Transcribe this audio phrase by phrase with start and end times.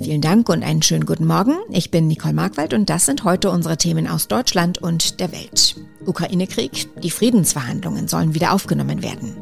[0.00, 1.56] Vielen Dank und einen schönen guten Morgen.
[1.70, 5.76] Ich bin Nicole Markwald und das sind heute unsere Themen aus Deutschland und der Welt.
[6.06, 9.36] Ukraine-Krieg, die Friedensverhandlungen sollen wieder aufgenommen werden.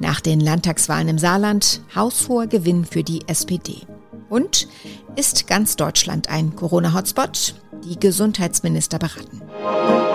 [0.00, 3.82] Nach den Landtagswahlen im Saarland haushoher Gewinn für die SPD.
[4.28, 4.68] Und
[5.16, 7.54] ist ganz Deutschland ein Corona-Hotspot?
[7.84, 10.07] Die Gesundheitsminister beraten.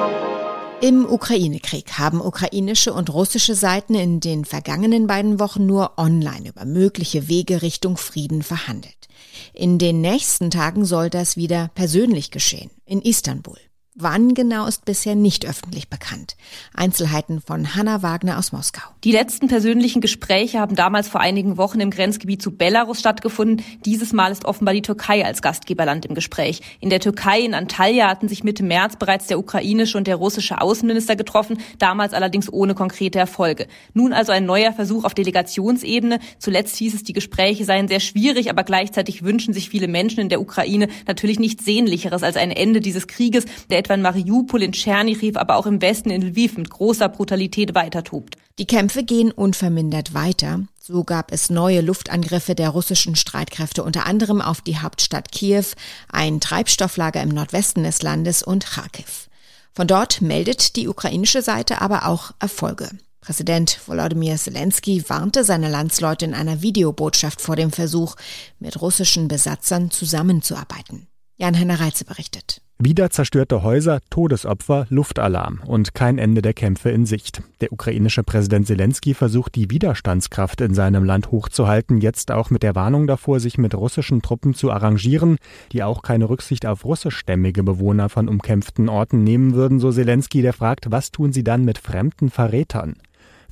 [0.84, 6.66] Im Ukraine-Krieg haben ukrainische und russische Seiten in den vergangenen beiden Wochen nur online über
[6.66, 9.08] mögliche Wege Richtung Frieden verhandelt.
[9.54, 13.56] In den nächsten Tagen soll das wieder persönlich geschehen, in Istanbul.
[13.96, 16.36] Wann genau ist bisher nicht öffentlich bekannt.
[16.74, 18.82] Einzelheiten von Hanna Wagner aus Moskau.
[19.04, 23.64] Die letzten persönlichen Gespräche haben damals vor einigen Wochen im Grenzgebiet zu Belarus stattgefunden.
[23.86, 26.62] Dieses Mal ist offenbar die Türkei als Gastgeberland im Gespräch.
[26.80, 30.60] In der Türkei in Antalya hatten sich Mitte März bereits der ukrainische und der russische
[30.60, 33.68] Außenminister getroffen, damals allerdings ohne konkrete Erfolge.
[33.94, 36.18] Nun also ein neuer Versuch auf Delegationsebene.
[36.40, 40.30] Zuletzt hieß es, die Gespräche seien sehr schwierig, aber gleichzeitig wünschen sich viele Menschen in
[40.30, 44.72] der Ukraine natürlich nichts Sehnlicheres als ein Ende dieses Krieges, der etwa in Mariupol, in
[44.72, 48.38] Tschernichiv, aber auch im Westen in Lviv mit großer Brutalität weitertobt.
[48.60, 50.62] Die Kämpfe gehen unvermindert weiter.
[50.80, 55.66] So gab es neue Luftangriffe der russischen Streitkräfte unter anderem auf die Hauptstadt Kiew,
[56.12, 59.30] ein Treibstofflager im Nordwesten des Landes und Kharkiv.
[59.74, 62.90] Von dort meldet die ukrainische Seite aber auch Erfolge.
[63.22, 68.16] Präsident Volodymyr Zelensky warnte seine Landsleute in einer Videobotschaft vor dem Versuch,
[68.60, 71.08] mit russischen Besatzern zusammenzuarbeiten.
[71.44, 72.62] Jan-Henner Reitze berichtet.
[72.80, 77.44] Wieder zerstörte Häuser, Todesopfer, Luftalarm und kein Ende der Kämpfe in Sicht.
[77.60, 82.76] Der ukrainische Präsident Zelensky versucht, die Widerstandskraft in seinem Land hochzuhalten, jetzt auch mit der
[82.76, 85.36] Warnung davor, sich mit russischen Truppen zu arrangieren,
[85.74, 90.54] die auch keine Rücksicht auf russischstämmige Bewohner von umkämpften Orten nehmen würden, so Zelensky, der
[90.54, 92.96] fragt, was tun sie dann mit fremden Verrätern?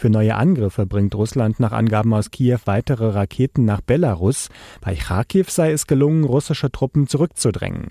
[0.02, 4.50] Für neue Angriffe bringt Russland nach Angaben aus Kiew weitere Raketen nach Belarus.
[4.82, 7.90] Bei Kharkiv sei es gelungen, russische Truppen zurückzudrängen.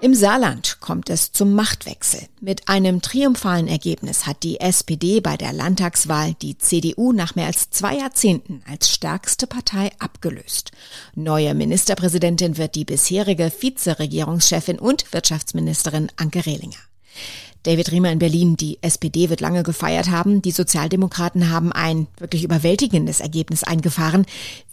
[0.00, 2.22] Im Saarland kommt es zum Machtwechsel.
[2.40, 7.70] Mit einem triumphalen Ergebnis hat die SPD bei der Landtagswahl die CDU nach mehr als
[7.70, 10.72] zwei Jahrzehnten als stärkste Partei abgelöst.
[11.14, 16.85] Neue Ministerpräsidentin wird die bisherige Vizeregierungschefin und Wirtschaftsministerin Anke Rehlinger.
[17.62, 20.40] David Riemer in Berlin, die SPD wird lange gefeiert haben.
[20.40, 24.24] Die Sozialdemokraten haben ein wirklich überwältigendes Ergebnis eingefahren.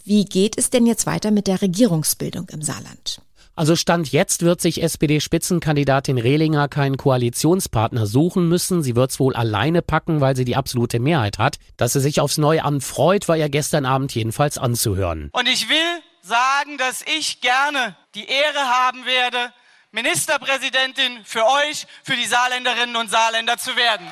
[0.04, 3.20] Wie geht es denn jetzt weiter mit der Regierungsbildung im Saarland?
[3.56, 8.82] Also Stand jetzt wird sich SPD-Spitzenkandidatin Rehlinger keinen Koalitionspartner suchen müssen.
[8.82, 11.58] Sie wird es wohl alleine packen, weil sie die absolute Mehrheit hat.
[11.76, 15.30] Dass sie sich aufs Neuamt freut, war ja gestern Abend jedenfalls anzuhören.
[15.32, 19.52] Und ich will sagen, dass ich gerne die Ehre haben werde,
[19.94, 24.06] Ministerpräsidentin für euch, für die Saarländerinnen und Saarländer zu werden.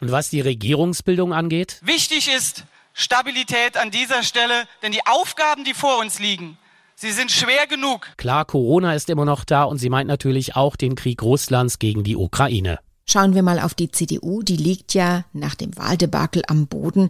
[0.00, 1.78] Und was die Regierungsbildung angeht?
[1.82, 6.58] Wichtig ist Stabilität an dieser Stelle, denn die Aufgaben, die vor uns liegen,
[6.96, 8.06] Sie sind schwer genug.
[8.18, 12.04] Klar, Corona ist immer noch da und sie meint natürlich auch den Krieg Russlands gegen
[12.04, 12.78] die Ukraine.
[13.06, 14.42] Schauen wir mal auf die CDU.
[14.42, 17.08] Die liegt ja nach dem Wahldebakel am Boden.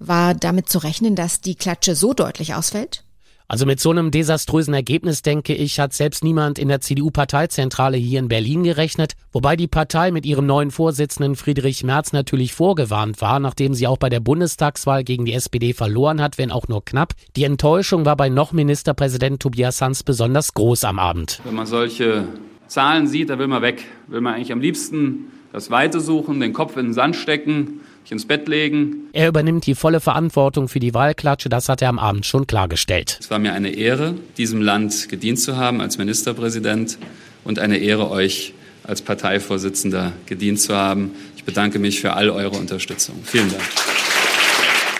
[0.00, 3.04] War damit zu rechnen, dass die Klatsche so deutlich ausfällt?
[3.50, 8.18] Also mit so einem desaströsen Ergebnis, denke ich, hat selbst niemand in der CDU-Parteizentrale hier
[8.18, 13.40] in Berlin gerechnet, wobei die Partei mit ihrem neuen Vorsitzenden Friedrich Merz natürlich vorgewarnt war,
[13.40, 17.14] nachdem sie auch bei der Bundestagswahl gegen die SPD verloren hat, wenn auch nur knapp.
[17.36, 21.40] Die Enttäuschung war bei noch Ministerpräsident Tobias Hans besonders groß am Abend.
[21.44, 22.28] Wenn man solche
[22.66, 23.86] Zahlen sieht, da will man weg.
[24.08, 28.12] Will man eigentlich am liebsten das Weite suchen, den Kopf in den Sand stecken sich
[28.12, 29.08] ins Bett legen.
[29.12, 33.18] Er übernimmt die volle Verantwortung für die Wahlklatsche, das hat er am Abend schon klargestellt.
[33.20, 36.98] Es war mir eine Ehre, diesem Land gedient zu haben als Ministerpräsident
[37.44, 38.54] und eine Ehre, euch
[38.84, 41.12] als Parteivorsitzender gedient zu haben.
[41.36, 43.16] Ich bedanke mich für all eure Unterstützung.
[43.24, 43.62] Vielen Dank.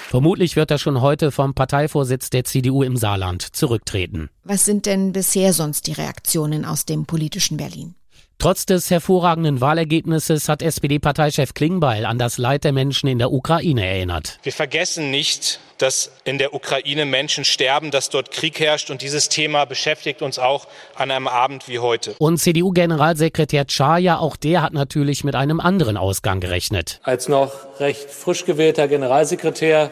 [0.08, 4.30] Vermutlich wird er schon heute vom Parteivorsitz der CDU im Saarland zurücktreten.
[4.44, 7.94] Was sind denn bisher sonst die Reaktionen aus dem politischen Berlin?
[8.40, 13.84] Trotz des hervorragenden Wahlergebnisses hat SPD-Parteichef Klingbeil an das Leid der Menschen in der Ukraine
[13.84, 14.38] erinnert.
[14.44, 19.28] Wir vergessen nicht, dass in der Ukraine Menschen sterben, dass dort Krieg herrscht und dieses
[19.28, 22.14] Thema beschäftigt uns auch an einem Abend wie heute.
[22.20, 27.00] Und CDU-Generalsekretär Chaya, auch der hat natürlich mit einem anderen Ausgang gerechnet.
[27.02, 29.90] Als noch recht frisch gewählter Generalsekretär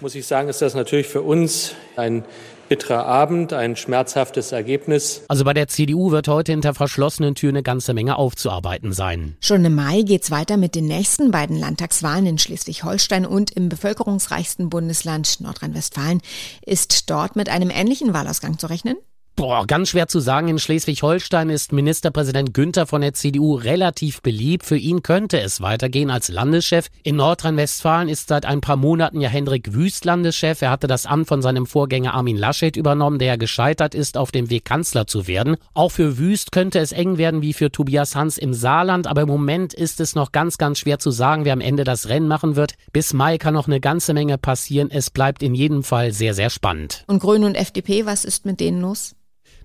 [0.00, 2.24] muss ich sagen, ist das natürlich für uns ein
[2.68, 5.22] bitterer Abend, ein schmerzhaftes Ergebnis.
[5.28, 9.36] Also bei der CDU wird heute hinter verschlossenen Türen eine ganze Menge aufzuarbeiten sein.
[9.40, 14.70] Schon im Mai geht's weiter mit den nächsten beiden Landtagswahlen in Schleswig-Holstein und im bevölkerungsreichsten
[14.70, 16.20] Bundesland Nordrhein-Westfalen.
[16.64, 18.96] Ist dort mit einem ähnlichen Wahlausgang zu rechnen?
[19.38, 20.48] Boah, ganz schwer zu sagen.
[20.48, 24.66] In Schleswig-Holstein ist Ministerpräsident Günther von der CDU relativ beliebt.
[24.66, 26.88] Für ihn könnte es weitergehen als Landeschef.
[27.04, 30.60] In Nordrhein-Westfalen ist seit ein paar Monaten ja Hendrik Wüst Landeschef.
[30.60, 34.50] Er hatte das Amt von seinem Vorgänger Armin Laschet übernommen, der gescheitert ist, auf dem
[34.50, 35.56] Weg Kanzler zu werden.
[35.72, 39.06] Auch für Wüst könnte es eng werden wie für Tobias Hans im Saarland.
[39.06, 42.08] Aber im Moment ist es noch ganz, ganz schwer zu sagen, wer am Ende das
[42.08, 42.74] Rennen machen wird.
[42.92, 44.90] Bis Mai kann noch eine ganze Menge passieren.
[44.90, 47.04] Es bleibt in jedem Fall sehr, sehr spannend.
[47.06, 49.14] Und Grüne und FDP, was ist mit denen los?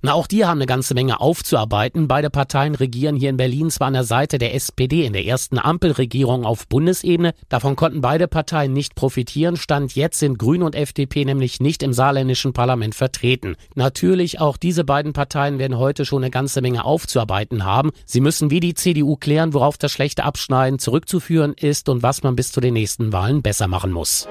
[0.06, 2.10] Na, auch die haben eine ganze Menge aufzuarbeiten.
[2.10, 5.58] Beide Parteien regieren hier in Berlin zwar an der Seite der SPD in der ersten
[5.58, 7.34] Ampelregierung auf Bundesebene.
[7.48, 9.56] Davon konnten beide Parteien nicht profitieren.
[9.56, 13.56] Stand jetzt sind Grüne und FDP nämlich nicht im saarländischen Parlament vertreten.
[13.76, 17.92] Natürlich auch diese beiden Parteien werden heute schon eine ganze Menge aufzuarbeiten haben.
[18.06, 22.36] Sie müssen wie die CDU klären, worauf das schlechte Abschneiden zurückzuführen ist und was man
[22.36, 24.28] bis zu den nächsten Wahlen besser machen muss.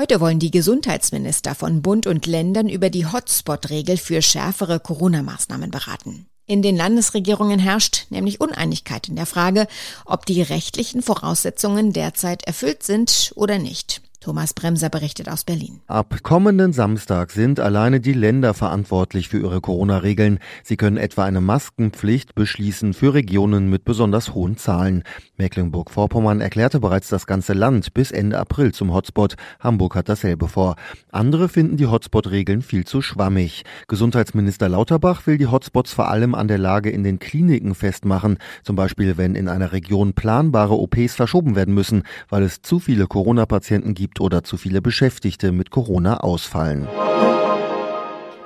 [0.00, 6.24] Heute wollen die Gesundheitsminister von Bund und Ländern über die Hotspot-Regel für schärfere Corona-Maßnahmen beraten.
[6.46, 9.66] In den Landesregierungen herrscht nämlich Uneinigkeit in der Frage,
[10.06, 14.00] ob die rechtlichen Voraussetzungen derzeit erfüllt sind oder nicht.
[14.20, 15.80] Thomas Bremser berichtet aus Berlin.
[15.86, 20.40] Ab kommenden Samstag sind alleine die Länder verantwortlich für ihre Corona-Regeln.
[20.62, 25.04] Sie können etwa eine Maskenpflicht beschließen für Regionen mit besonders hohen Zahlen.
[25.38, 29.36] Mecklenburg-Vorpommern erklärte bereits das ganze Land bis Ende April zum Hotspot.
[29.58, 30.76] Hamburg hat dasselbe vor.
[31.10, 33.64] Andere finden die Hotspot-Regeln viel zu schwammig.
[33.88, 38.36] Gesundheitsminister Lauterbach will die Hotspots vor allem an der Lage in den Kliniken festmachen.
[38.64, 43.06] Zum Beispiel, wenn in einer Region planbare OPs verschoben werden müssen, weil es zu viele
[43.06, 46.88] Corona-Patienten gibt gibt oder zu viele Beschäftigte mit Corona ausfallen.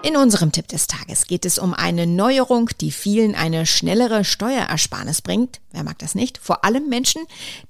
[0.03, 5.23] In unserem Tipp des Tages geht es um eine Neuerung, die vielen eine schnellere Steuerersparnis
[5.23, 5.63] bringt.
[5.73, 6.37] Wer mag das nicht?
[6.37, 7.23] Vor allem Menschen,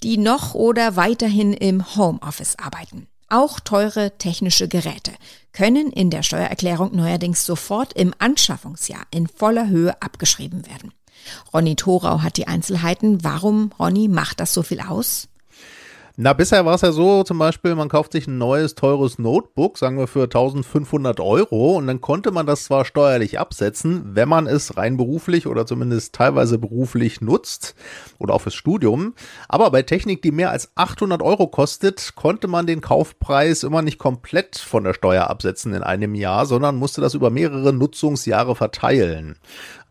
[0.02, 3.06] die noch oder weiterhin im Homeoffice arbeiten.
[3.28, 5.12] Auch teure technische Geräte
[5.52, 10.92] können in der Steuererklärung neuerdings sofort im Anschaffungsjahr in voller Höhe abgeschrieben werden.
[11.52, 13.22] Ronny Thorau hat die Einzelheiten.
[13.22, 15.28] Warum, Ronny, macht das so viel aus?
[16.16, 19.76] Na, bisher war es ja so, zum Beispiel, man kauft sich ein neues, teures Notebook,
[19.78, 24.46] sagen wir für 1500 Euro, und dann konnte man das zwar steuerlich absetzen, wenn man
[24.46, 27.74] es rein beruflich oder zumindest teilweise beruflich nutzt
[28.20, 29.14] oder auch fürs Studium.
[29.48, 33.98] Aber bei Technik, die mehr als 800 Euro kostet, konnte man den Kaufpreis immer nicht
[33.98, 39.36] komplett von der Steuer absetzen in einem Jahr, sondern musste das über mehrere Nutzungsjahre verteilen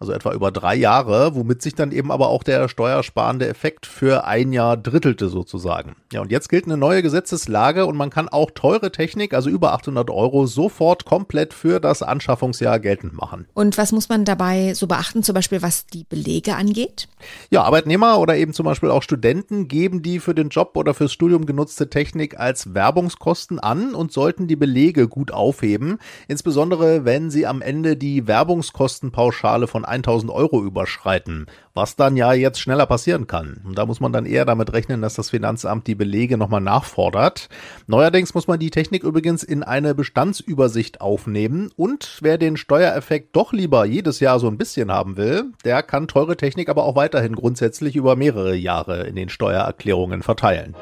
[0.04, 4.26] also etwa über drei Jahre, womit sich dann eben aber auch der steuersparende Effekt für
[4.26, 5.96] ein Jahr drittelte sozusagen.
[6.12, 9.74] Ja, und jetzt gilt eine neue Gesetzeslage und man kann auch teure Technik, also über
[9.74, 13.48] 800 Euro, sofort komplett für das Anschaffungsjahr geltend machen.
[13.54, 17.08] Und was muss man dabei so beachten, zum Beispiel was die Belege angeht?
[17.50, 21.14] Ja, Arbeitnehmer oder eben zum Beispiel auch Studenten geben die für den Job oder fürs
[21.14, 25.98] Studium genutzte Technik als Werbungskosten an und sollten die Belege gut aufheben,
[26.28, 32.60] insbesondere wenn sie am Ende die Werbungskostenpauschale von 1000 Euro überschreiten, was dann ja jetzt
[32.60, 33.62] schneller passieren kann.
[33.66, 37.50] Und da muss man dann eher damit rechnen, dass das Finanzamt die Belege nochmal nachfordert.
[37.88, 43.54] Neuerdings muss man die Technik übrigens in eine Bestandsübersicht aufnehmen und wer den Steuereffekt doch
[43.54, 47.36] lieber jedes Jahr so ein bisschen haben will, der kann teure Technik aber auch weiterhin
[47.36, 50.75] grundsätzlich über mehrere Jahre in den Steuererklärungen verteilen.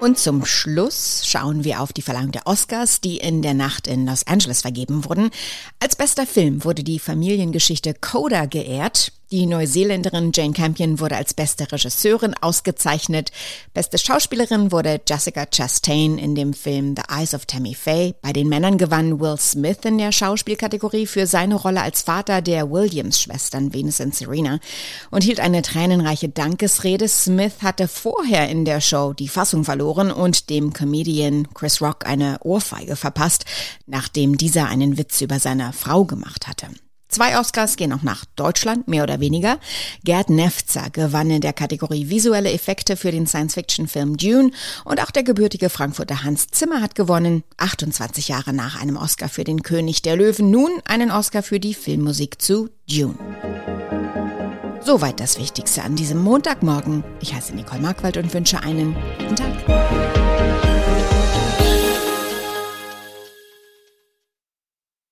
[0.00, 4.06] Und zum Schluss schauen wir auf die Verleihung der Oscars, die in der Nacht in
[4.06, 5.30] Los Angeles vergeben wurden.
[5.78, 9.12] Als bester Film wurde die Familiengeschichte Coda geehrt.
[9.32, 13.30] Die Neuseeländerin Jane Campion wurde als beste Regisseurin ausgezeichnet.
[13.72, 18.16] Beste Schauspielerin wurde Jessica Chastain in dem Film The Eyes of Tammy Faye.
[18.22, 22.72] Bei den Männern gewann Will Smith in der Schauspielkategorie für seine Rolle als Vater der
[22.72, 24.58] Williams-Schwestern Venus und Serena
[25.12, 27.06] und hielt eine tränenreiche Dankesrede.
[27.06, 32.38] Smith hatte vorher in der Show die Fassung verloren und dem Comedian Chris Rock eine
[32.40, 33.44] Ohrfeige verpasst,
[33.86, 36.66] nachdem dieser einen Witz über seine Frau gemacht hatte.
[37.10, 39.58] Zwei Oscars gehen auch nach Deutschland, mehr oder weniger.
[40.04, 44.52] Gerd Nefzer gewann in der Kategorie visuelle Effekte für den Science-Fiction-Film Dune
[44.84, 49.44] und auch der gebürtige Frankfurter Hans Zimmer hat gewonnen, 28 Jahre nach einem Oscar für
[49.44, 53.16] den König der Löwen, nun einen Oscar für die Filmmusik zu Dune.
[54.82, 57.04] Soweit das Wichtigste an diesem Montagmorgen.
[57.20, 60.19] Ich heiße Nicole Markwald und wünsche einen guten Tag.